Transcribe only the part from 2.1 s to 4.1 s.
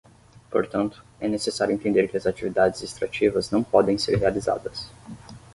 as atividades extrativas não podem